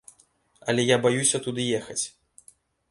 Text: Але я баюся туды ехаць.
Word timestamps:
Але 0.73 0.81
я 0.87 0.97
баюся 1.05 1.43
туды 1.49 1.71
ехаць. 1.83 2.03